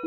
El 0.00 0.06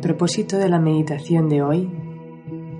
propósito 0.00 0.56
de 0.56 0.70
la 0.70 0.80
meditación 0.80 1.50
de 1.50 1.62
hoy 1.62 2.05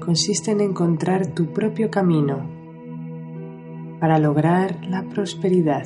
consiste 0.07 0.53
en 0.53 0.61
encontrar 0.61 1.27
tu 1.35 1.53
propio 1.53 1.91
camino 1.91 2.49
para 3.99 4.21
lograr 4.21 4.87
la 4.87 5.03
prosperidad. 5.03 5.85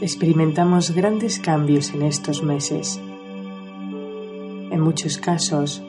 Experimentamos 0.00 0.94
grandes 0.94 1.40
cambios 1.40 1.92
en 1.92 2.02
estos 2.02 2.44
meses 2.44 3.00
en 4.70 4.80
muchos 4.80 5.16
casos, 5.16 5.82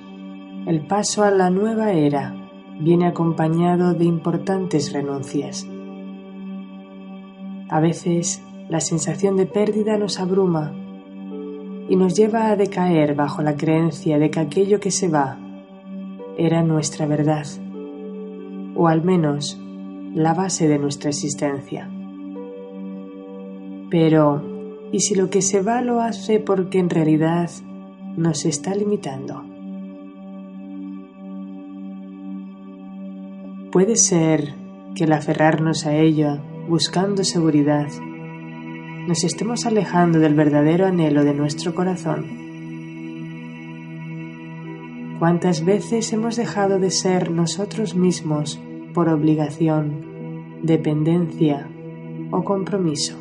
el 0.68 0.82
paso 0.82 1.24
a 1.24 1.32
la 1.32 1.50
nueva 1.50 1.94
era 1.94 2.36
viene 2.80 3.08
acompañado 3.08 3.94
de 3.94 4.06
importantes 4.06 4.92
renuncias. 4.92 5.66
A 7.70 7.80
veces, 7.80 8.44
la 8.70 8.82
sensación 8.82 9.38
de 9.38 9.46
pérdida 9.46 9.98
nos 9.98 10.20
abruma 10.20 10.74
y 11.90 11.96
nos 11.96 12.16
lleva 12.16 12.50
a 12.50 12.56
decaer 12.56 13.16
bajo 13.16 13.42
la 13.42 13.56
creencia 13.56 14.20
de 14.20 14.30
que 14.30 14.42
aquello 14.42 14.80
que 14.80 14.92
se 14.92 15.08
va 15.08 15.40
era 16.38 16.62
nuestra 16.64 17.06
verdad, 17.06 17.48
o 18.76 18.90
al 18.90 19.04
menos 19.04 19.60
la 20.14 20.34
base 20.34 20.68
de 20.68 20.80
nuestra 20.80 21.10
existencia. 21.10 21.90
Pero, 23.90 24.44
¿y 24.92 25.00
si 25.00 25.16
lo 25.16 25.30
que 25.30 25.42
se 25.42 25.62
va 25.62 25.82
lo 25.82 26.02
hace 26.02 26.42
porque 26.42 26.80
en 26.80 26.90
realidad 26.90 27.50
nos 28.18 28.46
está 28.46 28.74
limitando. 28.74 29.47
Puede 33.72 33.98
ser 33.98 34.54
que 34.96 35.04
al 35.04 35.12
aferrarnos 35.12 35.86
a 35.86 35.94
ello, 35.94 36.40
buscando 36.70 37.26
seguridad, 37.26 37.88
nos 39.08 39.26
estemos 39.26 39.66
alejando 39.66 40.20
del 40.20 40.36
verdadero 40.36 40.86
anhelo 40.86 41.26
de 41.26 41.34
nuestro 41.34 41.76
corazón. 41.76 42.26
¿Cuántas 45.20 45.66
veces 45.66 46.14
hemos 46.14 46.38
dejado 46.38 46.80
de 46.80 46.92
ser 46.92 47.30
nosotros 47.30 47.94
mismos 47.94 48.58
por 48.94 49.10
obligación, 49.10 50.60
dependencia 50.64 51.68
o 52.32 52.46
compromiso? 52.46 53.18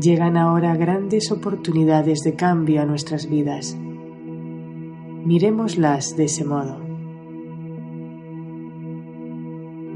Llegan 0.00 0.38
ahora 0.38 0.74
grandes 0.74 1.30
oportunidades 1.30 2.20
de 2.20 2.34
cambio 2.34 2.80
a 2.80 2.86
nuestras 2.86 3.28
vidas. 3.28 3.76
Miremoslas 5.24 6.16
de 6.16 6.24
ese 6.24 6.44
modo. 6.44 6.80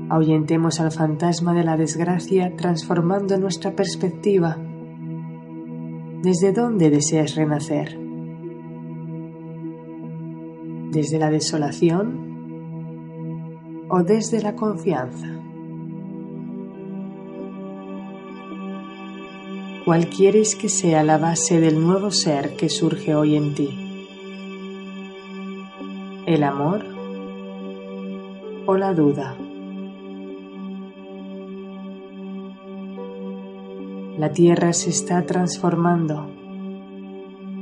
Ahuyentemos 0.08 0.78
al 0.78 0.92
fantasma 0.92 1.52
de 1.52 1.64
la 1.64 1.76
desgracia 1.76 2.54
transformando 2.54 3.36
nuestra 3.36 3.72
perspectiva. 3.74 4.56
¿Desde 6.22 6.52
dónde 6.52 6.90
deseas 6.90 7.34
renacer? 7.34 7.98
¿Desde 10.92 11.18
la 11.18 11.32
desolación 11.32 12.26
o 13.90 14.04
desde 14.04 14.40
la 14.40 14.54
confianza? 14.54 15.26
¿Cuál 19.84 20.06
quieres 20.06 20.54
que 20.54 20.68
sea 20.68 21.02
la 21.02 21.18
base 21.18 21.58
del 21.60 21.80
nuevo 21.80 22.12
ser 22.12 22.54
que 22.56 22.68
surge 22.68 23.16
hoy 23.16 23.34
en 23.34 23.54
ti? 23.56 23.85
¿El 26.26 26.42
amor 26.42 26.84
o 28.66 28.76
la 28.76 28.92
duda? 28.92 29.36
La 34.18 34.32
Tierra 34.32 34.72
se 34.72 34.90
está 34.90 35.24
transformando, 35.24 36.26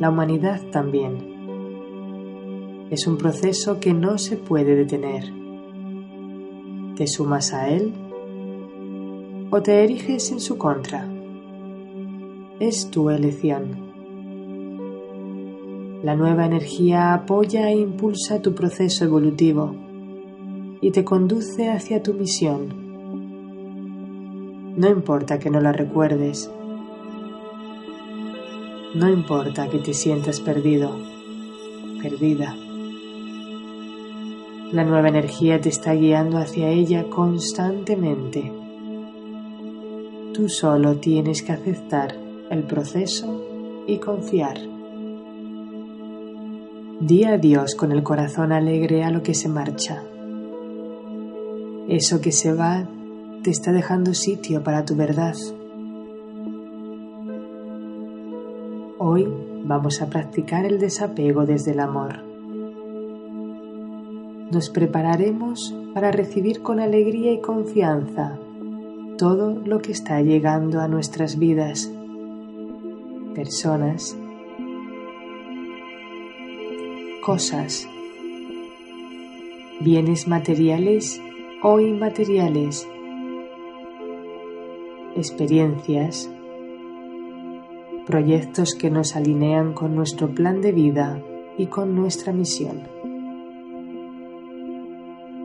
la 0.01 0.11
humanidad 0.11 0.61
también. 0.73 2.89
Es 2.91 3.07
un 3.07 3.19
proceso 3.19 3.79
que 3.79 3.93
no 3.93 4.19
se 4.19 4.37
puede 4.37 4.75
detener. 4.75 5.33
¿Te 6.97 7.07
sumas 7.07 7.53
a 7.53 7.69
él 7.69 7.93
o 9.51 9.63
te 9.63 9.85
eriges 9.85 10.33
en 10.33 10.41
su 10.41 10.59
contra? 10.59 11.09
es 12.61 12.91
tu 12.91 13.11
elección. 13.11 13.84
La 16.05 16.15
nueva 16.15 16.45
energía 16.45 17.15
apoya 17.15 17.71
e 17.71 17.79
impulsa 17.79 18.43
tu 18.43 18.55
proceso 18.55 19.07
evolutivo 19.07 19.75
y 20.83 20.91
te 20.91 21.03
conduce 21.03 21.71
hacia 21.71 22.03
tu 22.03 22.13
misión. 22.13 22.85
No 24.77 24.91
importa 24.91 25.39
que 25.39 25.49
no 25.49 25.63
la 25.63 25.73
recuerdes. 25.73 26.51
No 28.95 29.09
importa 29.09 29.71
que 29.71 29.79
te 29.79 29.95
sientas 29.95 30.41
perdido, 30.41 30.95
perdida. 32.03 32.55
La 34.73 34.85
nueva 34.85 35.09
energía 35.09 35.59
te 35.59 35.71
está 35.71 35.95
guiando 35.95 36.37
hacia 36.37 36.69
ella 36.69 37.09
constantemente. 37.09 38.53
Tú 40.35 40.51
solo 40.51 40.97
tienes 40.97 41.43
que 41.43 41.53
aceptar 41.53 42.15
el 42.51 42.65
proceso 42.65 43.43
y 43.87 43.97
confiar. 43.97 44.74
Di 47.07 47.25
adiós 47.25 47.75
con 47.75 47.93
el 47.93 48.03
corazón 48.03 48.51
alegre 48.51 49.05
a 49.05 49.11
lo 49.11 49.23
que 49.23 49.35
se 49.35 49.51
marcha. 49.51 50.03
Eso 51.87 52.23
que 52.23 52.33
se 52.33 52.55
va 52.55 52.89
te 53.43 53.51
está 53.51 53.73
dejando 53.73 54.15
sitio 54.15 54.63
para 54.63 54.87
tu 54.87 54.97
verdad. 54.97 55.35
Hoy 58.99 59.29
vamos 59.65 60.01
a 60.01 60.07
practicar 60.07 60.65
el 60.65 60.81
desapego 60.81 61.45
desde 61.45 61.73
el 61.73 61.81
amor. 61.81 62.25
Nos 64.51 64.71
prepararemos 64.71 65.75
para 65.93 66.11
recibir 66.11 66.63
con 66.63 66.81
alegría 66.81 67.33
y 67.33 67.43
confianza 67.43 68.39
todo 69.19 69.51
lo 69.51 69.81
que 69.81 69.93
está 69.93 70.23
llegando 70.23 70.81
a 70.81 70.89
nuestras 70.89 71.39
vidas 71.39 71.93
personas, 73.35 74.17
cosas, 77.25 77.89
bienes 79.81 80.29
materiales 80.29 81.23
o 81.63 81.81
inmateriales, 81.81 82.87
experiencias, 85.17 86.31
proyectos 88.07 88.75
que 88.75 88.91
nos 88.91 89.17
alinean 89.17 89.73
con 89.73 89.97
nuestro 89.97 90.35
plan 90.35 90.61
de 90.61 90.73
vida 90.73 91.19
y 91.57 91.67
con 91.67 91.97
nuestra 91.97 92.35
misión. 92.35 92.83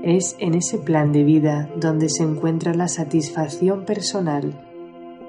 Es 0.03 0.35
en 0.39 0.55
ese 0.55 0.79
plan 0.79 1.13
de 1.13 1.23
vida 1.23 1.69
donde 1.77 2.09
se 2.09 2.23
encuentra 2.23 2.73
la 2.73 2.89
satisfacción 2.89 3.85
personal 3.85 4.51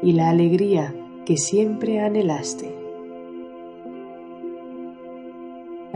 y 0.02 0.14
la 0.14 0.30
alegría 0.30 0.96
que 1.24 1.36
siempre 1.36 2.00
anhelaste. 2.00 2.79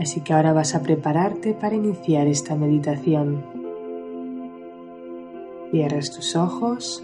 Así 0.05 0.21
que 0.21 0.33
ahora 0.33 0.53
vas 0.53 0.75
a 0.75 0.83
prepararte 0.83 1.55
para 1.55 1.73
iniciar 1.73 2.27
esta 2.27 2.55
meditación. 2.55 3.43
Cierras 5.71 6.11
tus 6.11 6.35
ojos 6.35 7.03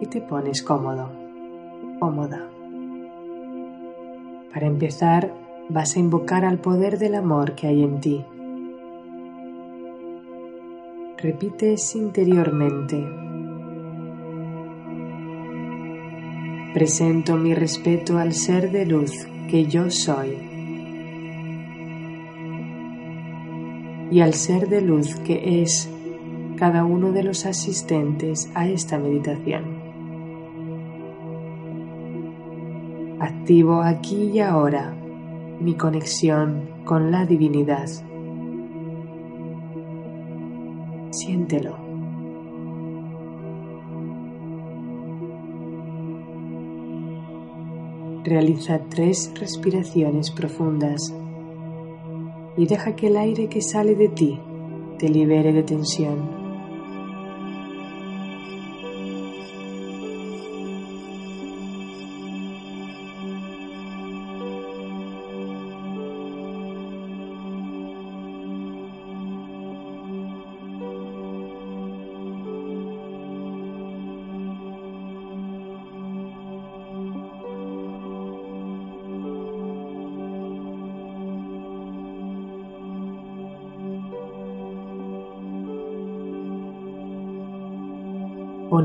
y 0.00 0.06
te 0.06 0.22
pones 0.22 0.62
cómodo, 0.62 1.10
cómoda. 1.98 2.48
Para 4.50 4.66
empezar, 4.66 5.34
vas 5.68 5.94
a 5.94 6.00
invocar 6.00 6.46
al 6.46 6.58
poder 6.58 6.96
del 6.96 7.16
amor 7.16 7.54
que 7.54 7.66
hay 7.66 7.82
en 7.82 8.00
ti. 8.00 8.24
Repites 11.18 11.94
interiormente 11.96 13.06
Presento 16.72 17.36
mi 17.36 17.52
respeto 17.54 18.16
al 18.16 18.32
ser 18.32 18.70
de 18.70 18.86
luz 18.86 19.12
que 19.50 19.66
yo 19.66 19.90
soy. 19.90 20.49
Y 24.10 24.20
al 24.20 24.34
ser 24.34 24.68
de 24.68 24.80
luz 24.80 25.14
que 25.20 25.62
es 25.62 25.88
cada 26.56 26.84
uno 26.84 27.12
de 27.12 27.22
los 27.22 27.46
asistentes 27.46 28.50
a 28.54 28.68
esta 28.68 28.98
meditación. 28.98 29.80
Activo 33.20 33.82
aquí 33.82 34.30
y 34.34 34.40
ahora 34.40 34.94
mi 35.60 35.74
conexión 35.74 36.68
con 36.84 37.10
la 37.10 37.26
divinidad. 37.26 37.88
Siéntelo. 41.10 41.76
Realiza 48.24 48.80
tres 48.88 49.32
respiraciones 49.38 50.30
profundas 50.30 51.14
y 52.56 52.66
deja 52.66 52.96
que 52.96 53.08
el 53.08 53.16
aire 53.16 53.48
que 53.48 53.62
sale 53.62 53.94
de 53.94 54.08
ti 54.08 54.38
te 54.98 55.08
libere 55.08 55.52
de 55.52 55.62
tensión. 55.62 56.39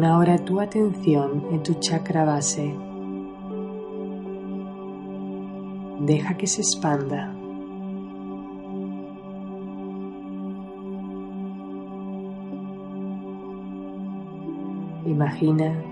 Ahora 0.05 0.37
tu 0.37 0.59
atención 0.59 1.47
en 1.51 1.63
tu 1.63 1.73
chakra 1.75 2.23
base. 2.23 2.75
Deja 6.01 6.37
que 6.37 6.47
se 6.47 6.61
expanda. 6.61 7.33
Imagina 15.05 15.83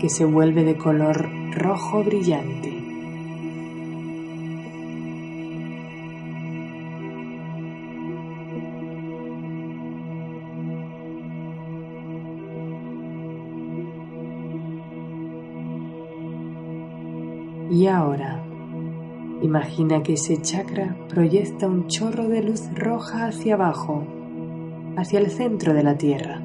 que 0.00 0.08
se 0.08 0.24
vuelve 0.24 0.64
de 0.64 0.76
color 0.76 1.28
rojo 1.54 2.02
brillante. 2.04 2.71
Y 17.72 17.86
ahora, 17.86 18.44
imagina 19.40 20.02
que 20.02 20.12
ese 20.12 20.42
chakra 20.42 20.94
proyecta 21.08 21.66
un 21.66 21.86
chorro 21.86 22.28
de 22.28 22.42
luz 22.42 22.68
roja 22.74 23.28
hacia 23.28 23.54
abajo, 23.54 24.04
hacia 24.98 25.18
el 25.20 25.30
centro 25.30 25.72
de 25.72 25.82
la 25.82 25.96
Tierra. 25.96 26.42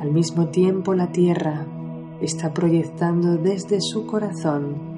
Al 0.00 0.10
mismo 0.10 0.48
tiempo 0.48 0.94
la 0.94 1.12
Tierra 1.12 1.66
está 2.22 2.54
proyectando 2.54 3.36
desde 3.36 3.82
su 3.82 4.06
corazón 4.06 4.91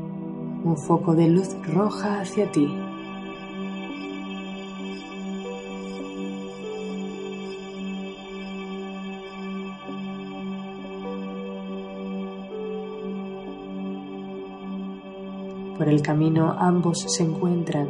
un 0.64 0.78
foco 0.78 1.14
de 1.14 1.28
luz 1.28 1.54
roja 1.62 2.20
hacia 2.20 2.50
ti. 2.50 2.66
Por 15.76 15.88
el 15.88 16.00
camino 16.00 16.56
ambos 16.58 17.00
se 17.00 17.24
encuentran. 17.24 17.88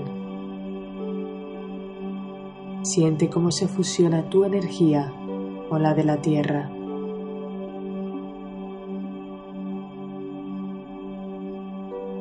Siente 2.82 3.30
cómo 3.30 3.52
se 3.52 3.68
fusiona 3.68 4.28
tu 4.28 4.44
energía 4.44 5.12
con 5.68 5.82
la 5.82 5.94
de 5.94 6.04
la 6.04 6.16
tierra. 6.16 6.70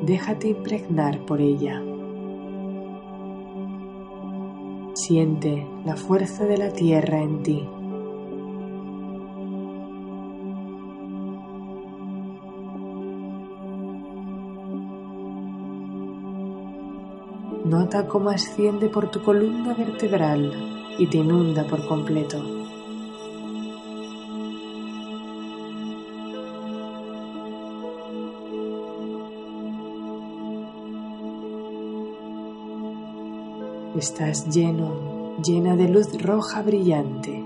Déjate 0.04 0.48
impregnar 0.48 1.24
por 1.24 1.40
ella. 1.40 1.82
Siente 4.94 5.66
la 5.84 5.96
fuerza 5.96 6.44
de 6.44 6.58
la 6.58 6.70
tierra 6.72 7.20
en 7.20 7.42
ti. 7.42 7.68
Nota 17.64 18.06
cómo 18.06 18.28
asciende 18.28 18.88
por 18.88 19.10
tu 19.10 19.22
columna 19.22 19.74
vertebral 19.74 20.52
y 20.98 21.06
te 21.06 21.18
inunda 21.18 21.64
por 21.64 21.86
completo. 21.86 22.63
Estás 33.96 34.52
lleno, 34.52 35.36
llena 35.40 35.76
de 35.76 35.88
luz 35.88 36.20
roja 36.20 36.62
brillante. 36.62 37.44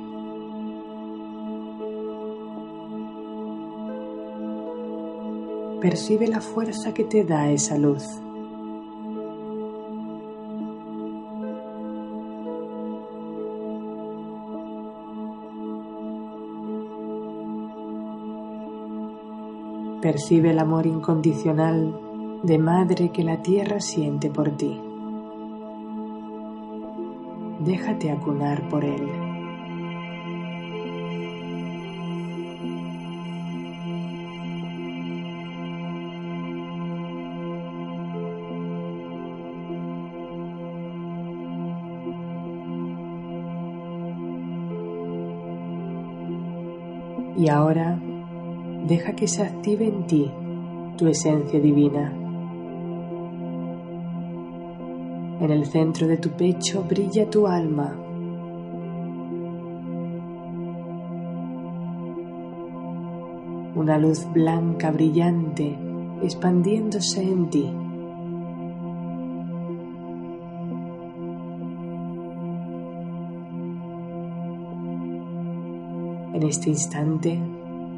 Percibe 5.83 6.27
la 6.27 6.41
fuerza 6.41 6.95
que 6.95 7.05
te 7.05 7.25
da 7.25 7.51
esa 7.51 7.77
luz. 7.77 8.03
Percibe 20.01 20.53
el 20.53 20.59
amor 20.61 20.87
incondicional 20.87 22.41
de 22.43 22.59
madre 22.59 23.11
que 23.11 23.23
la 23.23 23.43
tierra 23.43 23.81
siente 23.81 24.31
por 24.31 24.57
ti 24.57 24.88
déjate 27.59 28.11
acunar 28.11 28.69
por 28.69 28.85
él. 28.85 29.09
Y 47.37 47.49
ahora 47.51 48.01
deja 48.89 49.15
que 49.15 49.29
se 49.29 49.43
active 49.43 49.87
en 49.87 50.07
ti 50.07 50.31
tu 50.97 51.07
esencia 51.07 51.61
divina. 51.61 52.28
En 55.41 55.53
el 55.53 55.67
centro 55.67 56.09
de 56.09 56.17
tu 56.17 56.31
pecho 56.31 56.83
brilla 56.83 57.31
tu 57.31 57.47
alma. 57.47 57.97
Una 63.77 63.99
luz 63.99 64.27
blanca 64.33 64.91
brillante 64.91 65.79
expandiéndose 66.23 67.23
en 67.23 67.51
ti. 67.51 67.71
En 76.35 76.43
este 76.43 76.71
instante, 76.71 77.39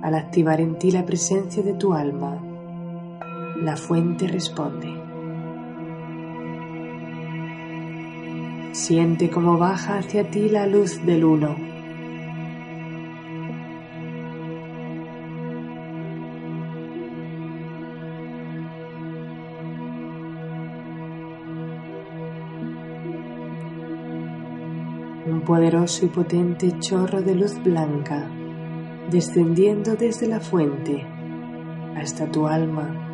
al 0.02 0.14
activar 0.14 0.60
en 0.60 0.78
ti 0.78 0.90
la 0.90 1.06
presencia 1.06 1.62
de 1.62 1.72
tu 1.72 1.94
alma, 1.94 2.38
la 3.62 3.76
fuente 3.76 4.28
responde. 4.28 4.99
Siente 8.72 9.30
cómo 9.30 9.58
baja 9.58 9.98
hacia 9.98 10.30
ti 10.30 10.48
la 10.48 10.66
luz 10.66 11.04
del 11.04 11.24
uno. 11.24 11.56
un 25.26 25.42
poderoso 25.42 26.06
y 26.06 26.08
potente 26.08 26.78
chorro 26.80 27.22
de 27.22 27.34
luz 27.34 27.62
blanca 27.62 28.28
descendiendo 29.10 29.96
desde 29.96 30.26
la 30.26 30.40
fuente 30.40 31.06
hasta 31.96 32.30
tu 32.30 32.46
alma. 32.46 33.09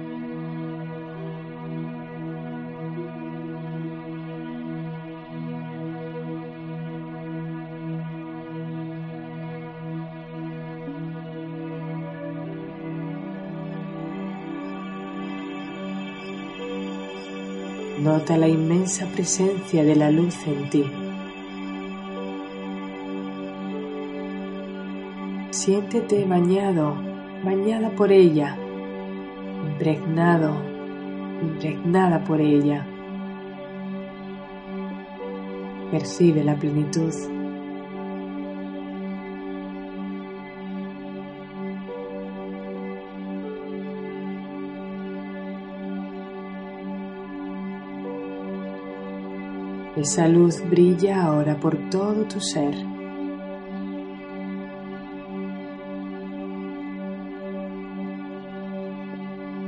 Nota 18.17 18.39
la 18.39 18.49
inmensa 18.49 19.05
presencia 19.09 19.85
de 19.85 19.95
la 19.95 20.11
luz 20.11 20.35
en 20.47 20.71
ti. 20.71 20.85
Siéntete 25.51 26.25
bañado, 26.25 26.95
bañada 27.45 27.91
por 27.91 28.11
ella, 28.11 28.57
impregnado, 29.67 30.57
impregnada 31.43 32.25
por 32.25 32.41
ella. 32.41 32.87
Percibe 35.91 36.43
la 36.43 36.57
plenitud. 36.57 37.36
Esa 49.97 50.29
luz 50.29 50.63
brilla 50.69 51.25
ahora 51.25 51.59
por 51.59 51.77
todo 51.91 52.25
tu 52.25 52.41
ser. 52.41 52.75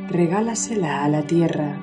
regálasela 0.09 1.05
a 1.05 1.09
la 1.09 1.23
tierra. 1.23 1.77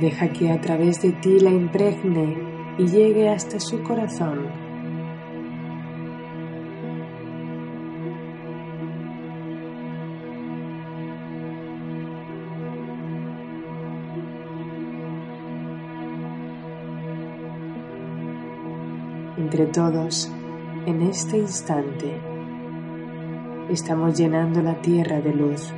Deja 0.00 0.28
que 0.32 0.50
a 0.50 0.60
través 0.60 1.02
de 1.02 1.12
ti 1.12 1.40
la 1.40 1.50
impregne 1.50 2.38
y 2.78 2.86
llegue 2.86 3.28
hasta 3.28 3.60
su 3.60 3.82
corazón. 3.82 4.59
Entre 19.50 19.66
todos, 19.66 20.30
en 20.86 21.02
este 21.02 21.36
instante 21.36 22.20
estamos 23.68 24.16
llenando 24.16 24.62
la 24.62 24.80
tierra 24.80 25.20
de 25.20 25.34
luz. 25.34 25.72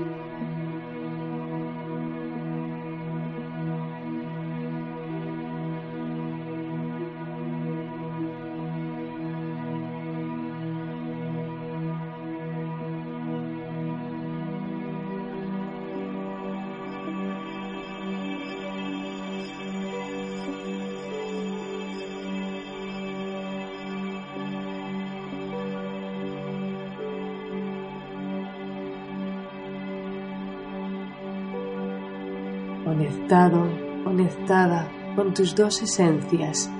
Conectado, 32.92 33.70
conectada 34.04 34.86
con 35.16 35.32
tus 35.32 35.54
dos 35.54 35.80
esencias, 35.80 36.70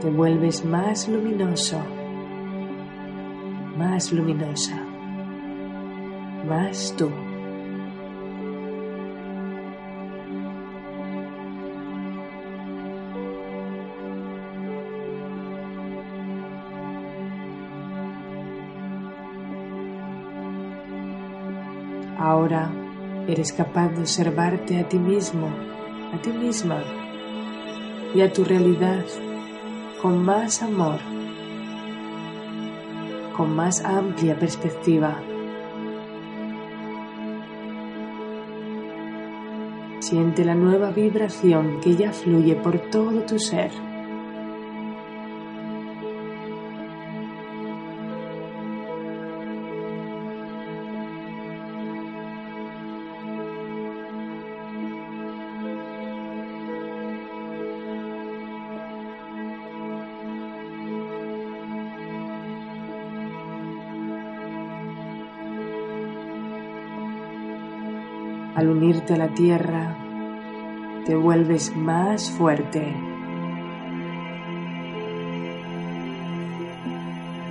te 0.00 0.08
vuelves 0.08 0.64
más 0.64 1.08
luminoso, 1.08 1.80
más 3.76 4.12
luminosa, 4.12 4.76
más 6.48 6.94
tú. 6.96 7.10
Ahora 22.16 22.79
eres 23.30 23.52
capaz 23.52 23.90
de 23.90 24.00
observarte 24.00 24.80
a 24.80 24.88
ti 24.88 24.98
mismo, 24.98 25.48
a 26.12 26.20
ti 26.20 26.30
misma 26.30 26.82
y 28.14 28.22
a 28.22 28.32
tu 28.32 28.44
realidad 28.44 29.04
con 30.02 30.24
más 30.24 30.62
amor, 30.62 30.98
con 33.36 33.54
más 33.54 33.84
amplia 33.84 34.36
perspectiva. 34.36 35.22
Siente 40.00 40.44
la 40.44 40.56
nueva 40.56 40.90
vibración 40.90 41.80
que 41.80 41.94
ya 41.94 42.12
fluye 42.12 42.56
por 42.56 42.78
todo 42.90 43.20
tu 43.22 43.38
ser. 43.38 43.70
Unirte 68.80 69.12
a 69.12 69.18
la 69.18 69.28
tierra, 69.34 69.94
te 71.04 71.14
vuelves 71.14 71.76
más 71.76 72.30
fuerte. 72.30 72.96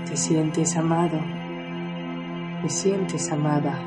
Te 0.08 0.18
sientes 0.18 0.76
amado, 0.76 1.20
te 2.64 2.70
sientes 2.70 3.32
amada. 3.32 3.78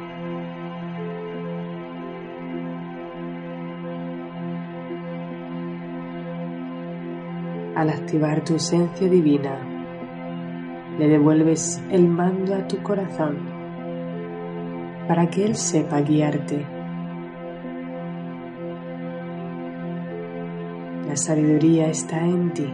Al 7.75 7.91
activar 7.91 8.45
tu 8.45 8.55
esencia 8.55 9.09
divina, 9.09 9.59
le 10.97 11.09
devuelves 11.09 11.83
el 11.91 12.07
mando 12.07 12.55
a 12.55 12.69
tu 12.69 12.81
corazón 12.85 13.39
para 15.09 15.29
que 15.29 15.45
Él 15.45 15.57
sepa 15.57 16.03
guiarte. 16.03 16.72
La 21.07 21.17
sabiduría 21.17 21.89
está 21.89 22.21
en 22.21 22.55
ti. 22.55 22.73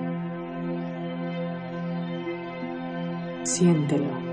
Siéntelo. 3.42 4.28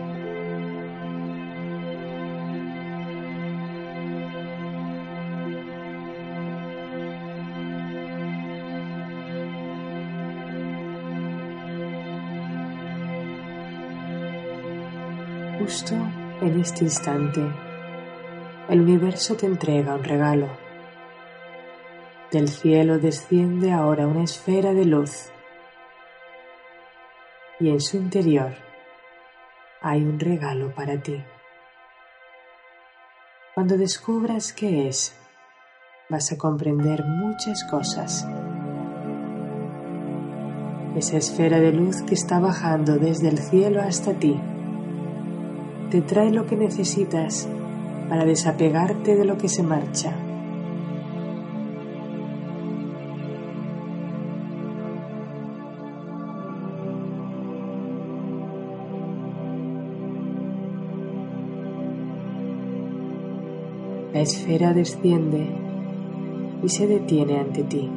Justo 15.59 15.95
en 16.41 16.59
este 16.59 16.83
instante, 16.83 17.41
el 18.69 18.81
universo 18.81 19.35
te 19.35 19.47
entrega 19.47 19.95
un 19.95 20.03
regalo. 20.03 20.64
Del 22.35 22.49
cielo 22.49 22.99
desciende 22.99 23.71
ahora 23.71 24.07
una 24.07 24.25
esfera 24.25 24.73
de 24.73 24.83
luz 24.83 25.29
y 27.61 27.69
en 27.69 27.79
su 27.79 27.95
interior 27.95 28.51
hay 29.81 30.03
un 30.03 30.19
regalo 30.19 30.75
para 30.75 31.01
ti. 31.01 31.23
Cuando 33.53 33.77
descubras 33.77 34.51
qué 34.51 34.89
es, 34.89 35.15
vas 36.09 36.29
a 36.33 36.37
comprender 36.37 37.05
muchas 37.05 37.63
cosas. 37.71 38.27
Esa 40.97 41.15
esfera 41.15 41.61
de 41.61 41.71
luz 41.71 42.01
que 42.01 42.15
está 42.15 42.41
bajando 42.41 42.97
desde 42.97 43.29
el 43.29 43.37
cielo 43.37 43.81
hasta 43.81 44.11
ti 44.11 44.37
te 45.89 46.01
trae 46.01 46.31
lo 46.31 46.45
que 46.45 46.57
necesitas 46.57 47.47
para 48.09 48.25
desapegarte 48.25 49.15
de 49.15 49.23
lo 49.23 49.37
que 49.37 49.47
se 49.47 49.63
marcha 49.63 50.24
La 64.15 64.21
esfera 64.21 64.71
desciende 64.73 65.45
y 66.63 66.69
se 66.69 66.87
detiene 66.87 67.37
ante 67.37 67.65
ti. 67.65 67.91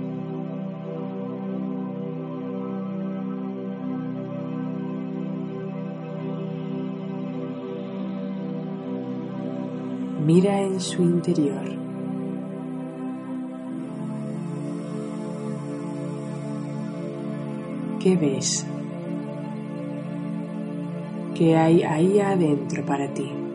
Mira 10.26 10.60
en 10.60 10.80
su 10.80 11.04
interior. 11.04 11.62
¿Qué 18.00 18.16
ves? 18.16 18.66
¿Qué 21.36 21.56
hay 21.56 21.84
ahí 21.84 22.18
adentro 22.18 22.84
para 22.84 23.06
ti? 23.14 23.47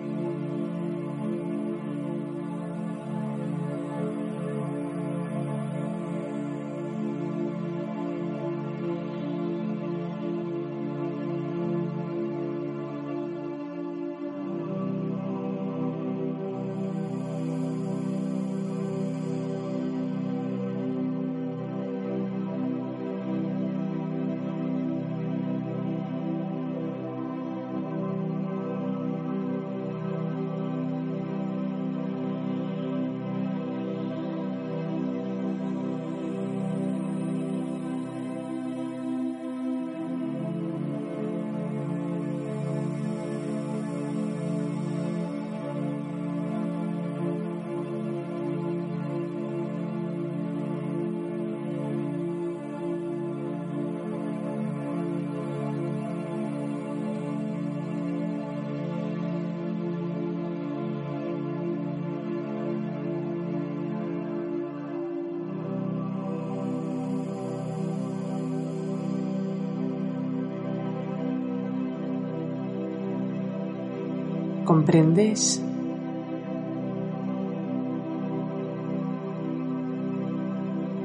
¿Comprendes? 74.74 75.62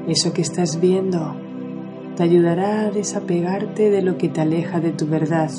Eso 0.07 0.33
que 0.33 0.41
estás 0.41 0.81
viendo 0.81 1.35
te 2.17 2.23
ayudará 2.23 2.87
a 2.87 2.89
desapegarte 2.89 3.91
de 3.91 4.01
lo 4.01 4.17
que 4.17 4.27
te 4.27 4.41
aleja 4.41 4.79
de 4.79 4.91
tu 4.91 5.05
verdad, 5.05 5.51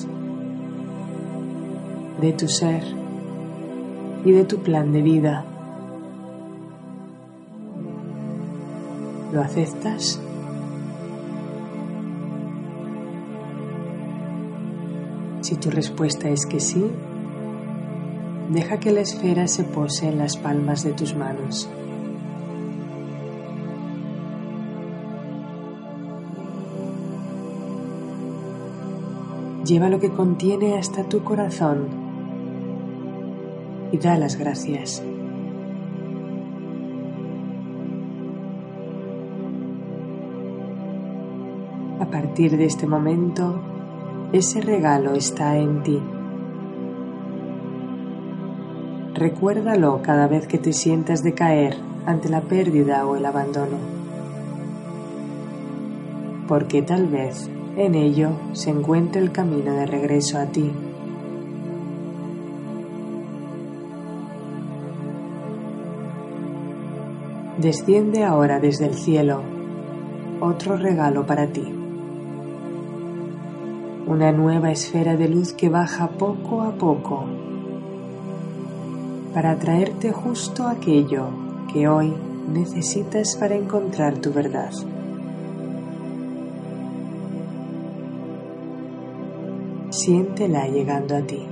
de 2.20 2.32
tu 2.32 2.48
ser 2.48 2.82
y 4.24 4.32
de 4.32 4.44
tu 4.44 4.58
plan 4.58 4.90
de 4.90 5.02
vida. 5.02 5.44
¿Lo 9.32 9.40
aceptas? 9.40 10.20
Si 15.42 15.54
tu 15.54 15.70
respuesta 15.70 16.28
es 16.28 16.44
que 16.44 16.58
sí, 16.58 16.90
deja 18.50 18.80
que 18.80 18.90
la 18.90 19.00
esfera 19.00 19.46
se 19.46 19.62
pose 19.62 20.08
en 20.08 20.18
las 20.18 20.36
palmas 20.36 20.82
de 20.82 20.92
tus 20.92 21.14
manos. 21.14 21.68
Lleva 29.64 29.88
lo 29.88 30.00
que 30.00 30.10
contiene 30.10 30.76
hasta 30.76 31.04
tu 31.04 31.22
corazón 31.22 31.86
y 33.92 33.98
da 33.98 34.18
las 34.18 34.36
gracias. 34.36 35.00
A 42.00 42.06
partir 42.06 42.56
de 42.56 42.64
este 42.64 42.88
momento, 42.88 43.60
ese 44.32 44.60
regalo 44.60 45.14
está 45.14 45.56
en 45.56 45.82
ti. 45.84 46.00
Recuérdalo 49.20 50.00
cada 50.02 50.26
vez 50.28 50.46
que 50.46 50.56
te 50.56 50.72
sientas 50.72 51.22
decaer 51.22 51.76
ante 52.06 52.30
la 52.30 52.40
pérdida 52.40 53.06
o 53.06 53.16
el 53.16 53.26
abandono, 53.26 53.76
porque 56.48 56.80
tal 56.80 57.06
vez 57.06 57.50
en 57.76 57.96
ello 57.96 58.30
se 58.54 58.70
encuentra 58.70 59.20
el 59.20 59.30
camino 59.30 59.74
de 59.74 59.84
regreso 59.84 60.38
a 60.38 60.46
ti. 60.46 60.72
Desciende 67.58 68.24
ahora 68.24 68.58
desde 68.58 68.86
el 68.86 68.94
cielo 68.94 69.42
otro 70.40 70.78
regalo 70.78 71.26
para 71.26 71.46
ti. 71.46 71.70
Una 74.06 74.32
nueva 74.32 74.70
esfera 74.70 75.18
de 75.18 75.28
luz 75.28 75.52
que 75.52 75.68
baja 75.68 76.08
poco 76.08 76.62
a 76.62 76.70
poco 76.70 77.26
para 79.32 79.56
traerte 79.56 80.12
justo 80.12 80.66
aquello 80.66 81.28
que 81.72 81.88
hoy 81.88 82.12
necesitas 82.52 83.36
para 83.36 83.54
encontrar 83.54 84.18
tu 84.18 84.32
verdad. 84.32 84.72
Siéntela 89.90 90.66
llegando 90.66 91.16
a 91.16 91.20
ti. 91.22 91.46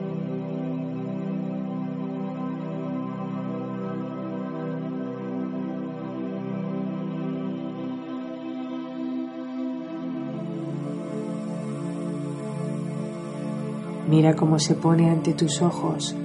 Mira 14.09 14.35
cómo 14.35 14.59
se 14.59 14.75
pone 14.75 15.11
ante 15.11 15.35
tus 15.35 15.61
ojos 15.61 16.17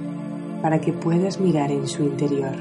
para 0.64 0.80
que 0.80 0.94
puedas 0.94 1.40
mirar 1.40 1.70
en 1.70 1.86
su 1.86 2.04
interior. 2.04 2.54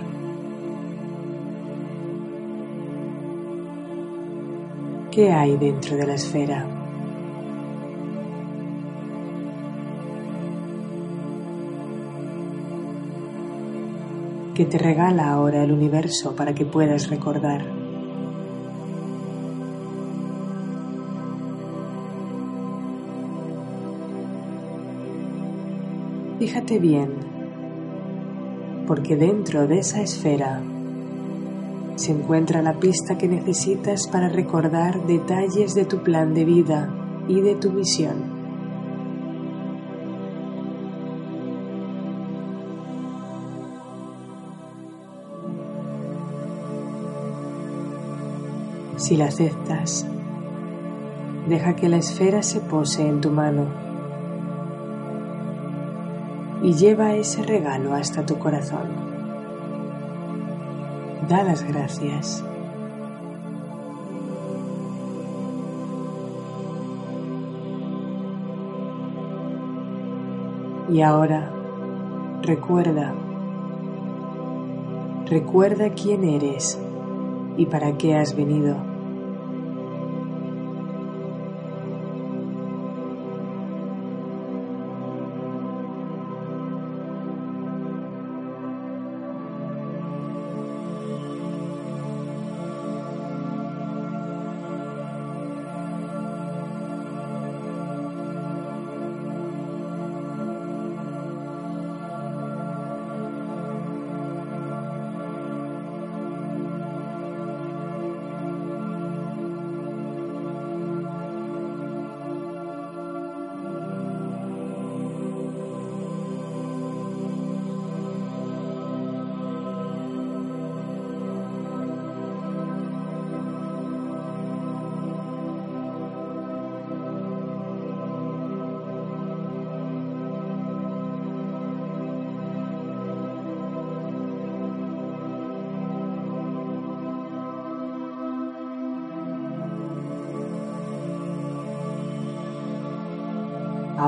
¿Qué 5.09 5.31
hay 5.31 5.55
dentro 5.55 5.95
de 5.95 6.05
la 6.05 6.15
esfera? 6.15 6.67
¿Qué 14.53 14.65
te 14.65 14.77
regala 14.77 15.31
ahora 15.31 15.63
el 15.63 15.71
universo 15.71 16.35
para 16.35 16.53
que 16.53 16.65
puedas 16.65 17.09
recordar? 17.09 17.63
Fíjate 26.37 26.79
bien 26.79 27.32
porque 28.87 29.15
dentro 29.15 29.67
de 29.67 29.79
esa 29.79 30.01
esfera 30.01 30.61
se 31.95 32.11
encuentra 32.11 32.61
la 32.61 32.73
pista 32.73 33.17
que 33.17 33.27
necesitas 33.27 34.07
para 34.07 34.29
recordar 34.29 35.05
detalles 35.05 35.73
de 35.73 35.85
tu 35.85 36.03
plan 36.03 36.33
de 36.33 36.43
vida 36.43 36.89
y 37.27 37.41
de 37.41 37.55
tu 37.55 37.71
visión. 37.71 38.33
Si 48.97 49.17
la 49.17 49.25
aceptas, 49.25 50.05
deja 51.47 51.75
que 51.75 51.89
la 51.89 51.97
esfera 51.97 52.41
se 52.41 52.59
pose 52.61 53.07
en 53.07 53.21
tu 53.21 53.29
mano 53.29 53.92
y 56.63 56.73
lleva 56.73 57.13
ese 57.13 57.43
regalo 57.43 57.93
hasta 57.93 58.25
tu 58.25 58.39
corazón. 58.39 58.89
Da 61.29 61.43
las 61.43 61.63
gracias. 61.63 62.43
Y 70.89 71.01
ahora 71.01 71.51
recuerda 72.41 73.13
Recuerda 75.33 75.89
quién 75.89 76.25
eres 76.25 76.77
y 77.57 77.65
para 77.65 77.97
qué 77.97 78.15
has 78.15 78.35
venido. 78.35 78.92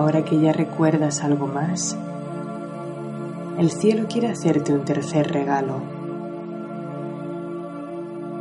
Ahora 0.06 0.24
que 0.24 0.40
ya 0.40 0.54
recuerdas 0.54 1.24
algo 1.24 1.48
más, 1.48 1.98
el 3.58 3.72
cielo 3.72 4.06
quiere 4.08 4.28
hacerte 4.28 4.72
un 4.72 4.86
tercer 4.86 5.32
regalo. 5.32 5.80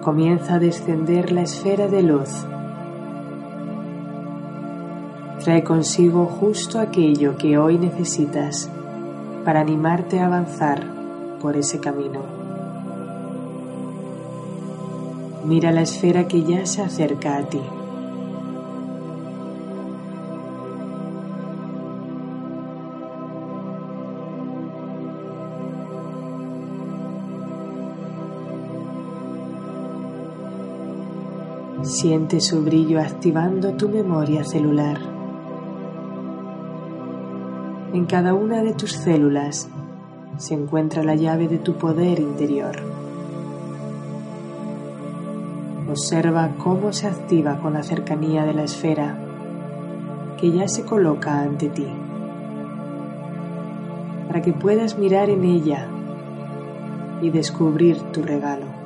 Comienza 0.02 0.56
a 0.56 0.58
descender 0.58 1.32
la 1.32 1.40
esfera 1.40 1.88
de 1.88 2.02
luz. 2.02 2.28
Trae 5.42 5.64
consigo 5.64 6.26
justo 6.26 6.78
aquello 6.78 7.38
que 7.38 7.56
hoy 7.56 7.78
necesitas 7.78 8.68
para 9.46 9.60
animarte 9.60 10.20
a 10.20 10.26
avanzar 10.26 10.84
por 11.40 11.56
ese 11.56 11.80
camino. 11.80 12.20
Mira 15.46 15.72
la 15.72 15.80
esfera 15.80 16.28
que 16.28 16.42
ya 16.42 16.66
se 16.66 16.82
acerca 16.82 17.38
a 17.38 17.42
ti. 17.44 17.62
Siente 32.04 32.38
su 32.42 32.62
brillo 32.62 33.00
activando 33.00 33.72
tu 33.78 33.88
memoria 33.88 34.44
celular. 34.44 34.98
En 37.94 38.04
cada 38.04 38.34
una 38.34 38.62
de 38.62 38.74
tus 38.74 38.92
células 38.92 39.70
se 40.36 40.52
encuentra 40.52 41.02
la 41.02 41.14
llave 41.14 41.48
de 41.48 41.56
tu 41.56 41.76
poder 41.76 42.20
interior. 42.20 42.76
Observa 45.88 46.50
cómo 46.58 46.92
se 46.92 47.06
activa 47.06 47.58
con 47.60 47.72
la 47.72 47.82
cercanía 47.82 48.44
de 48.44 48.52
la 48.52 48.64
esfera 48.64 49.16
que 50.38 50.52
ya 50.52 50.68
se 50.68 50.84
coloca 50.84 51.40
ante 51.40 51.70
ti, 51.70 51.86
para 54.28 54.42
que 54.42 54.52
puedas 54.52 54.98
mirar 54.98 55.30
en 55.30 55.42
ella 55.42 55.88
y 57.22 57.30
descubrir 57.30 57.98
tu 58.12 58.20
regalo. 58.20 58.83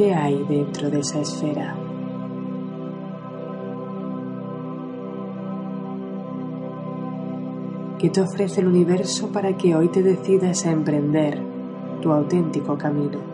¿Qué 0.00 0.14
hay 0.14 0.42
dentro 0.48 0.88
de 0.88 1.00
esa 1.00 1.20
esfera? 1.20 1.76
¿Qué 7.98 8.08
te 8.08 8.22
ofrece 8.22 8.62
el 8.62 8.68
universo 8.68 9.28
para 9.28 9.58
que 9.58 9.76
hoy 9.76 9.88
te 9.88 10.02
decidas 10.02 10.64
a 10.64 10.70
emprender 10.70 11.38
tu 12.00 12.12
auténtico 12.12 12.78
camino? 12.78 13.29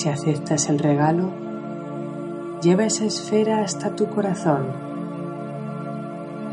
Si 0.00 0.08
aceptas 0.08 0.70
el 0.70 0.78
regalo, 0.78 1.28
lleva 2.62 2.86
esa 2.86 3.04
esfera 3.04 3.62
hasta 3.62 3.94
tu 3.94 4.06
corazón 4.06 4.64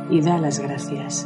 y 0.09 0.19
da 0.19 0.37
las 0.37 0.59
gracias. 0.59 1.25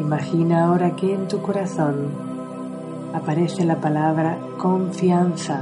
Imagina 0.00 0.64
ahora 0.64 0.96
que 0.96 1.12
en 1.12 1.28
tu 1.28 1.42
corazón 1.42 2.06
aparece 3.12 3.66
la 3.66 3.76
palabra 3.82 4.38
confianza. 4.56 5.60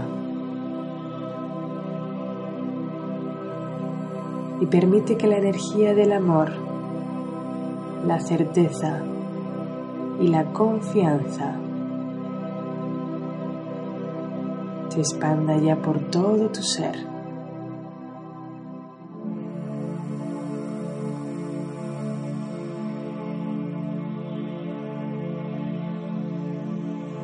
Y 4.61 4.67
permite 4.67 5.17
que 5.17 5.27
la 5.27 5.39
energía 5.39 5.95
del 5.95 6.13
amor, 6.13 6.51
la 8.07 8.21
certeza 8.21 9.03
y 10.21 10.29
la 10.29 10.45
confianza 10.53 11.57
se 14.89 15.01
expanda 15.01 15.59
ya 15.59 15.77
por 15.77 15.99
todo 16.11 16.49
tu 16.49 16.63
ser. 16.63 16.95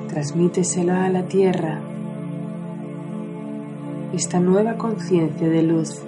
Transmíteselo 0.09 0.93
a 0.93 1.09
la 1.09 1.23
tierra 1.23 1.81
esta 4.13 4.39
nueva 4.39 4.77
conciencia 4.77 5.49
de 5.49 5.63
luz 5.63 6.03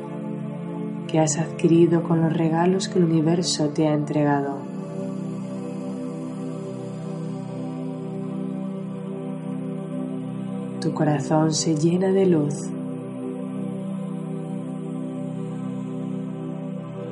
que 1.14 1.20
has 1.20 1.38
adquirido 1.38 2.02
con 2.02 2.22
los 2.22 2.32
regalos 2.32 2.88
que 2.88 2.98
el 2.98 3.04
universo 3.04 3.68
te 3.68 3.86
ha 3.86 3.94
entregado. 3.94 4.56
Tu 10.80 10.92
corazón 10.92 11.52
se 11.52 11.76
llena 11.76 12.08
de 12.08 12.26
luz. 12.26 12.68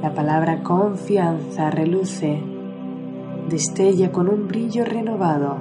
La 0.03 0.13
La 0.13 0.17
palabra 0.17 0.63
confianza 0.63 1.71
reluce, 1.71 2.39
destella 3.49 4.13
con 4.13 4.29
un 4.29 4.47
brillo 4.47 4.85
renovado. 4.85 5.57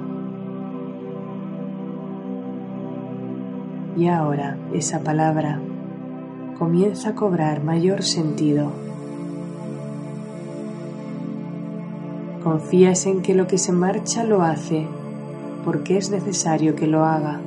Y 3.96 4.08
ahora 4.08 4.58
esa 4.74 5.00
palabra 5.00 5.58
comienza 6.62 7.08
a 7.08 7.14
cobrar 7.16 7.64
mayor 7.64 8.04
sentido. 8.04 8.70
Confías 12.44 13.04
en 13.06 13.20
que 13.20 13.34
lo 13.34 13.48
que 13.48 13.58
se 13.58 13.72
marcha 13.72 14.22
lo 14.22 14.42
hace 14.42 14.86
porque 15.64 15.96
es 15.96 16.12
necesario 16.12 16.76
que 16.76 16.86
lo 16.86 17.04
haga. 17.04 17.40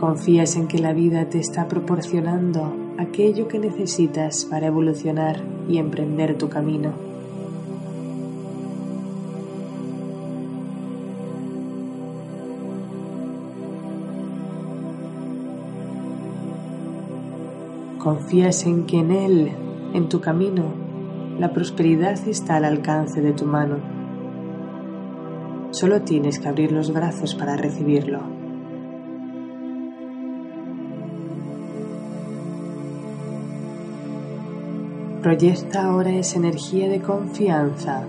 Confías 0.00 0.56
en 0.56 0.66
que 0.66 0.80
la 0.80 0.92
vida 0.92 1.28
te 1.28 1.38
está 1.38 1.68
proporcionando 1.68 2.74
aquello 2.98 3.46
que 3.46 3.60
necesitas 3.60 4.44
para 4.44 4.66
evolucionar 4.66 5.40
y 5.68 5.78
emprender 5.78 6.36
tu 6.36 6.48
camino. 6.48 7.05
Confías 18.06 18.64
en 18.66 18.86
que 18.86 19.00
en 19.00 19.10
Él, 19.10 19.50
en 19.92 20.08
tu 20.08 20.20
camino, 20.20 20.62
la 21.40 21.52
prosperidad 21.52 22.16
está 22.28 22.54
al 22.54 22.64
alcance 22.64 23.20
de 23.20 23.32
tu 23.32 23.46
mano. 23.46 23.78
Solo 25.72 26.02
tienes 26.02 26.38
que 26.38 26.46
abrir 26.46 26.70
los 26.70 26.92
brazos 26.92 27.34
para 27.34 27.56
recibirlo. 27.56 28.20
Proyecta 35.20 35.86
ahora 35.86 36.10
esa 36.10 36.38
energía 36.38 36.88
de 36.88 37.00
confianza 37.00 38.04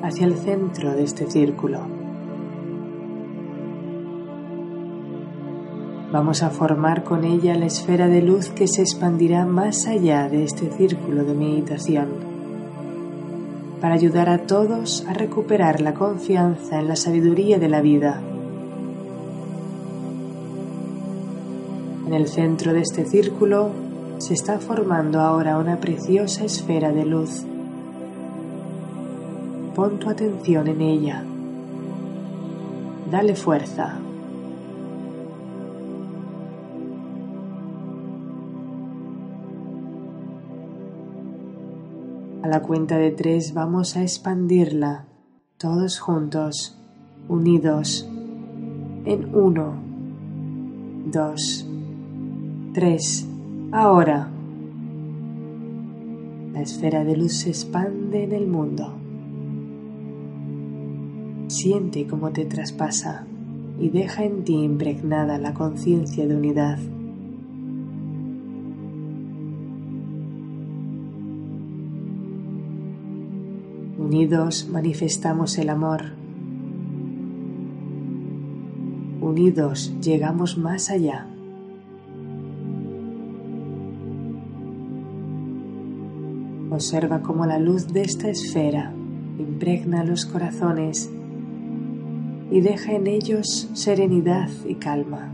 hacia 0.00 0.26
el 0.26 0.36
centro 0.36 0.92
de 0.92 1.02
este 1.02 1.28
círculo. 1.28 1.97
Vamos 6.10 6.42
a 6.42 6.48
formar 6.48 7.04
con 7.04 7.24
ella 7.24 7.54
la 7.54 7.66
esfera 7.66 8.08
de 8.08 8.22
luz 8.22 8.48
que 8.48 8.66
se 8.66 8.80
expandirá 8.80 9.44
más 9.44 9.86
allá 9.86 10.28
de 10.28 10.44
este 10.44 10.70
círculo 10.70 11.24
de 11.24 11.34
meditación 11.34 12.28
para 13.80 13.94
ayudar 13.94 14.28
a 14.28 14.38
todos 14.38 15.04
a 15.06 15.12
recuperar 15.12 15.80
la 15.80 15.94
confianza 15.94 16.80
en 16.80 16.88
la 16.88 16.96
sabiduría 16.96 17.58
de 17.58 17.68
la 17.68 17.80
vida. 17.80 18.20
En 22.06 22.12
el 22.12 22.26
centro 22.26 22.72
de 22.72 22.80
este 22.80 23.04
círculo 23.04 23.70
se 24.16 24.34
está 24.34 24.58
formando 24.58 25.20
ahora 25.20 25.58
una 25.58 25.78
preciosa 25.78 26.44
esfera 26.44 26.90
de 26.90 27.04
luz. 27.04 27.44
Pon 29.74 29.98
tu 29.98 30.08
atención 30.08 30.66
en 30.68 30.80
ella. 30.80 31.22
Dale 33.10 33.36
fuerza. 33.36 33.98
La 42.48 42.62
cuenta 42.62 42.96
de 42.96 43.10
tres 43.10 43.52
vamos 43.52 43.94
a 43.94 44.02
expandirla, 44.02 45.04
todos 45.58 45.98
juntos, 46.00 46.78
unidos, 47.28 48.08
en 49.04 49.34
uno, 49.34 49.74
dos, 51.12 51.68
tres. 52.72 53.28
Ahora, 53.70 54.30
la 56.54 56.62
esfera 56.62 57.04
de 57.04 57.18
luz 57.18 57.34
se 57.34 57.50
expande 57.50 58.24
en 58.24 58.32
el 58.32 58.46
mundo. 58.46 58.94
Siente 61.48 62.06
cómo 62.06 62.30
te 62.30 62.46
traspasa 62.46 63.26
y 63.78 63.90
deja 63.90 64.24
en 64.24 64.44
ti 64.44 64.54
impregnada 64.54 65.36
la 65.36 65.52
conciencia 65.52 66.26
de 66.26 66.34
unidad. 66.34 66.78
Unidos 74.08 74.66
manifestamos 74.72 75.58
el 75.58 75.68
amor. 75.68 76.02
Unidos 79.20 79.92
llegamos 80.00 80.56
más 80.56 80.88
allá. 80.88 81.26
Observa 86.70 87.20
cómo 87.20 87.44
la 87.44 87.58
luz 87.58 87.92
de 87.92 88.00
esta 88.00 88.30
esfera 88.30 88.94
impregna 89.38 90.04
los 90.04 90.24
corazones 90.24 91.10
y 92.50 92.62
deja 92.62 92.92
en 92.92 93.08
ellos 93.08 93.68
serenidad 93.74 94.48
y 94.66 94.76
calma. 94.76 95.30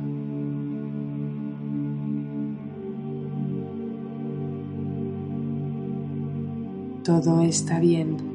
Todo 7.04 7.40
está 7.42 7.78
bien. 7.78 8.34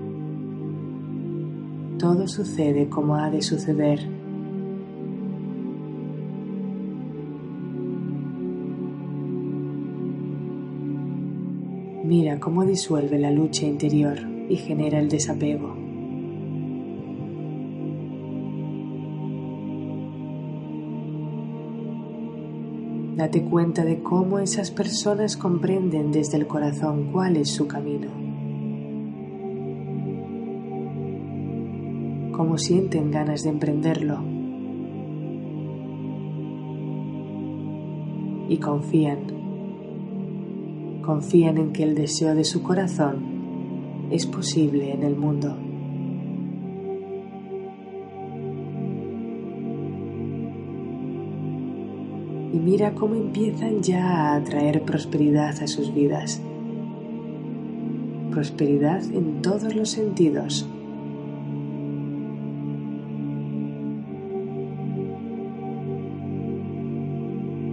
Todo 2.00 2.30
sucede 2.30 2.88
como 2.88 3.18
ha 3.18 3.30
de 3.30 3.42
suceder. 3.42 4.00
Mira 12.06 12.40
cómo 12.40 12.64
disuelve 12.64 13.20
la 13.20 13.32
lucha 13.32 13.66
interior 13.66 14.18
y 14.48 14.56
genera 14.56 14.98
el 14.98 15.10
desapego. 15.10 15.76
Date 23.18 23.44
cuenta 23.44 23.84
de 23.84 24.02
cómo 24.02 24.40
esas 24.40 24.72
personas 24.72 25.36
comprenden 25.36 26.14
desde 26.14 26.38
el 26.38 26.48
corazón 26.48 27.12
cuál 27.12 27.36
es 27.36 27.50
su 27.50 27.68
camino. 27.68 28.29
Cómo 32.50 32.58
sienten 32.58 33.12
ganas 33.12 33.44
de 33.44 33.50
emprenderlo. 33.52 34.24
Y 38.50 38.58
confían 38.58 39.20
confían 41.06 41.60
en 41.60 41.74
que 41.74 41.84
el 41.84 41.94
deseo 41.94 42.34
de 42.34 42.44
su 42.44 42.64
corazón 42.64 44.10
es 44.10 44.26
posible 44.26 44.92
en 44.92 45.04
el 45.04 45.16
mundo. 45.16 45.56
Y 52.52 52.58
mira 52.58 52.96
cómo 52.96 53.14
empiezan 53.14 53.84
ya 53.84 54.08
a 54.08 54.36
atraer 54.38 54.82
prosperidad 54.82 55.62
a 55.62 55.68
sus 55.68 55.94
vidas. 55.94 56.42
Prosperidad 58.32 59.04
en 59.14 59.44
todos 59.44 59.76
los 59.76 59.92
sentidos. 59.92 60.68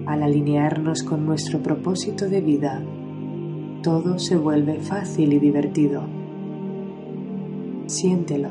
Al 0.06 0.22
alinearnos 0.22 1.02
con 1.02 1.26
nuestro 1.26 1.60
propósito 1.60 2.28
de 2.28 2.40
vida, 2.40 2.80
todo 3.82 4.20
se 4.20 4.36
vuelve 4.36 4.78
fácil 4.78 5.32
y 5.32 5.40
divertido. 5.40 6.04
Siéntelo. 7.86 8.50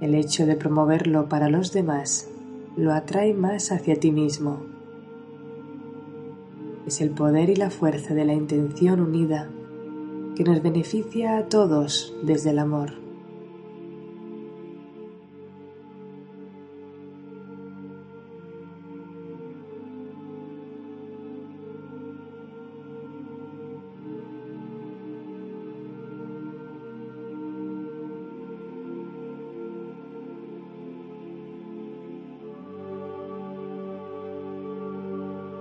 El 0.00 0.16
hecho 0.16 0.46
de 0.46 0.56
promoverlo 0.56 1.28
para 1.28 1.48
los 1.48 1.72
demás 1.72 2.28
lo 2.76 2.92
atrae 2.92 3.34
más 3.34 3.70
hacia 3.70 4.00
ti 4.00 4.10
mismo. 4.10 4.62
Es 6.88 7.00
el 7.00 7.10
poder 7.10 7.50
y 7.50 7.54
la 7.54 7.70
fuerza 7.70 8.14
de 8.14 8.24
la 8.24 8.34
intención 8.34 9.00
unida 9.00 9.48
que 10.34 10.42
nos 10.42 10.60
beneficia 10.60 11.38
a 11.38 11.48
todos 11.48 12.16
desde 12.24 12.50
el 12.50 12.58
amor. 12.58 13.01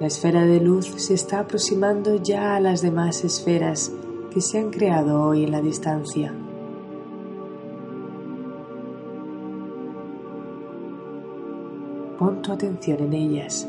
La 0.02 0.08
esfera 0.08 0.48
de 0.48 0.60
luz 0.60 0.88
se 0.88 1.14
está 1.14 1.42
aproximando 1.42 2.16
ya 2.16 2.56
a 2.56 2.60
las 2.60 2.82
demás 2.82 3.24
esferas 3.24 3.92
que 4.32 4.42
se 4.42 4.58
han 4.58 4.72
creado 4.72 5.22
hoy 5.22 5.44
en 5.44 5.52
la 5.52 5.62
distancia. 5.62 6.34
Pon 12.18 12.42
tu 12.42 12.52
atención 12.52 13.00
en 13.02 13.14
ellas. 13.14 13.68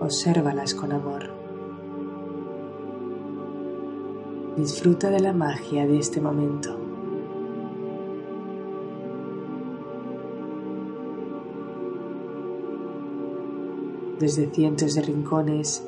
Obsérvalas 0.00 0.74
con 0.74 0.90
amor. 0.90 1.30
Disfruta 4.56 5.08
de 5.08 5.20
la 5.20 5.32
magia 5.32 5.86
de 5.86 6.00
este 6.00 6.20
momento. 6.20 6.87
Desde 14.18 14.50
cientos 14.50 14.94
de 14.94 15.02
rincones, 15.02 15.84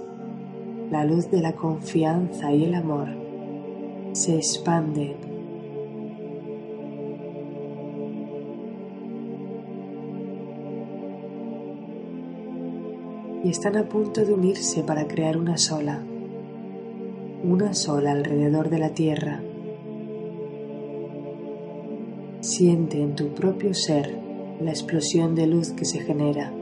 la 0.90 1.04
luz 1.04 1.30
de 1.30 1.40
la 1.40 1.52
confianza 1.54 2.52
y 2.52 2.64
el 2.64 2.74
amor 2.74 3.08
se 4.12 4.36
expanden. 4.36 5.16
Y 13.42 13.48
están 13.48 13.76
a 13.76 13.88
punto 13.88 14.24
de 14.24 14.32
unirse 14.34 14.82
para 14.82 15.06
crear 15.06 15.36
una 15.36 15.56
sola 15.56 16.02
una 17.42 17.72
sola 17.72 18.12
alrededor 18.12 18.68
de 18.68 18.78
la 18.78 18.90
Tierra. 18.90 19.40
Siente 22.40 23.00
en 23.00 23.14
tu 23.14 23.28
propio 23.28 23.72
ser 23.72 24.18
la 24.60 24.70
explosión 24.70 25.34
de 25.34 25.46
luz 25.46 25.72
que 25.72 25.86
se 25.86 26.00
genera. 26.00 26.52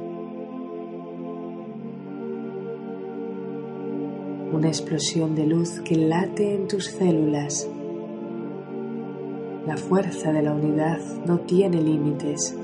Una 4.59 4.66
explosión 4.66 5.37
de 5.37 5.47
luz 5.47 5.79
que 5.85 5.94
late 5.94 6.53
en 6.53 6.66
tus 6.66 6.87
células. 6.87 7.71
La 9.68 9.77
fuerza 9.77 10.33
de 10.33 10.42
la 10.42 10.53
unidad 10.53 10.99
no 11.25 11.38
tiene 11.38 11.81
límites. 11.81 12.57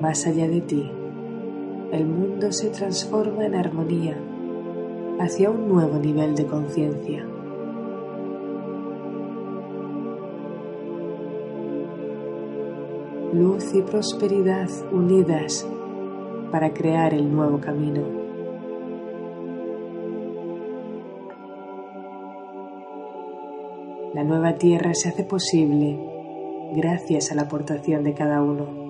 Más 0.00 0.24
allá 0.28 0.46
de 0.46 0.60
ti, 0.60 0.88
el 1.90 2.06
mundo 2.06 2.52
se 2.52 2.68
transforma 2.68 3.44
en 3.44 3.56
armonía 3.56 4.16
hacia 5.18 5.50
un 5.50 5.68
nuevo 5.68 5.98
nivel 5.98 6.36
de 6.36 6.46
conciencia. 6.46 7.26
Luz 13.32 13.74
y 13.74 13.82
prosperidad 13.82 14.70
unidas 14.90 15.66
para 16.50 16.72
crear 16.72 17.12
el 17.12 17.30
nuevo 17.30 17.60
camino. 17.60 18.02
La 24.14 24.24
nueva 24.24 24.54
tierra 24.54 24.94
se 24.94 25.10
hace 25.10 25.24
posible 25.24 25.98
gracias 26.74 27.30
a 27.30 27.34
la 27.34 27.42
aportación 27.42 28.02
de 28.02 28.14
cada 28.14 28.42
uno. 28.42 28.87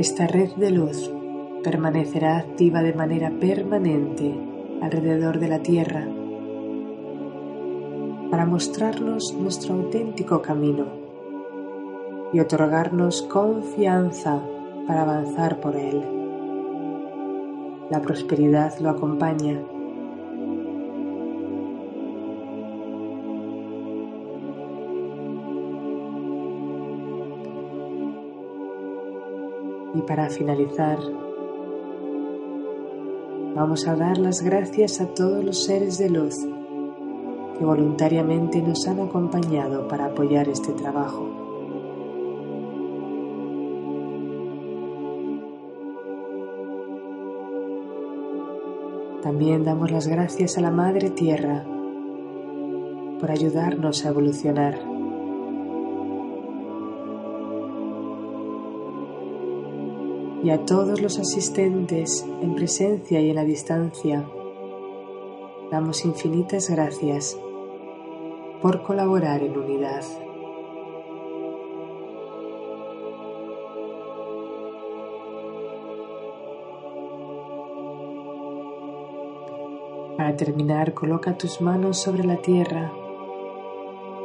Esta 0.00 0.26
red 0.26 0.52
de 0.54 0.70
luz 0.70 1.12
permanecerá 1.62 2.38
activa 2.38 2.80
de 2.80 2.94
manera 2.94 3.30
permanente 3.38 4.34
alrededor 4.80 5.38
de 5.38 5.48
la 5.48 5.58
Tierra 5.58 6.08
para 8.30 8.46
mostrarnos 8.46 9.34
nuestro 9.34 9.74
auténtico 9.74 10.40
camino 10.40 10.86
y 12.32 12.40
otorgarnos 12.40 13.20
confianza 13.24 14.40
para 14.86 15.02
avanzar 15.02 15.60
por 15.60 15.76
él. 15.76 16.02
La 17.90 18.00
prosperidad 18.00 18.78
lo 18.78 18.88
acompaña 18.88 19.60
Y 30.00 30.02
para 30.02 30.30
finalizar, 30.30 30.98
vamos 33.54 33.86
a 33.86 33.94
dar 33.96 34.16
las 34.16 34.40
gracias 34.40 34.98
a 34.98 35.12
todos 35.12 35.44
los 35.44 35.64
seres 35.64 35.98
de 35.98 36.08
luz 36.08 36.36
que 37.58 37.64
voluntariamente 37.66 38.62
nos 38.62 38.88
han 38.88 39.00
acompañado 39.00 39.86
para 39.88 40.06
apoyar 40.06 40.48
este 40.48 40.72
trabajo. 40.72 41.28
También 49.22 49.64
damos 49.64 49.90
las 49.90 50.08
gracias 50.08 50.56
a 50.56 50.62
la 50.62 50.70
Madre 50.70 51.10
Tierra 51.10 51.62
por 53.20 53.30
ayudarnos 53.30 54.06
a 54.06 54.08
evolucionar. 54.08 54.89
Y 60.42 60.50
a 60.50 60.64
todos 60.64 61.00
los 61.00 61.18
asistentes 61.18 62.24
en 62.40 62.54
presencia 62.54 63.20
y 63.20 63.30
en 63.30 63.36
la 63.36 63.44
distancia, 63.44 64.24
damos 65.70 66.04
infinitas 66.04 66.70
gracias 66.70 67.38
por 68.62 68.82
colaborar 68.82 69.42
en 69.42 69.56
unidad. 69.56 70.04
Para 80.16 80.36
terminar, 80.36 80.94
coloca 80.94 81.36
tus 81.36 81.60
manos 81.60 81.98
sobre 81.98 82.24
la 82.24 82.36
tierra 82.36 82.92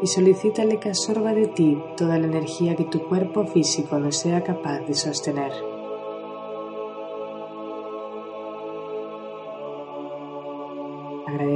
y 0.01 0.08
solicítale 0.08 0.78
que 0.78 0.89
absorba 0.89 1.34
de 1.34 1.47
ti 1.47 1.82
toda 1.95 2.19
la 2.19 2.28
energía 2.28 2.75
que 2.75 2.84
tu 2.84 3.08
cuerpo 3.08 3.45
físico 3.45 3.97
no 3.97 4.12
sea 4.12 4.43
capaz 4.43 4.80
de 4.82 4.93
sostener. 4.93 5.75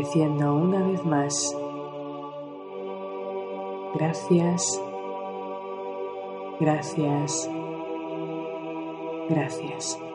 Agradeciendo 0.10 0.56
una 0.56 0.82
vez 0.88 1.06
más. 1.06 1.56
Gracias, 3.94 4.82
gracias, 6.60 7.50
gracias. 9.30 10.09